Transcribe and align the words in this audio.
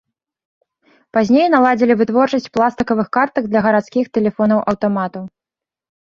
Пазней 1.17 1.43
наладзілі 1.55 1.93
вытворчасць 1.99 2.49
пластыкавых 2.57 3.07
картак 3.17 3.43
для 3.51 3.59
гарадскіх 3.67 4.09
тэлефонаў-аўтаматаў. 4.19 5.23